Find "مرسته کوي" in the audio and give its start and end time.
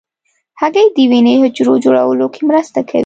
2.49-2.99